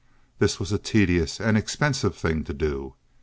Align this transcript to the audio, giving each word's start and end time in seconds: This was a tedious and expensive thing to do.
This 0.39 0.59
was 0.59 0.71
a 0.71 0.79
tedious 0.79 1.39
and 1.39 1.55
expensive 1.55 2.15
thing 2.17 2.43
to 2.45 2.55
do. 2.55 2.95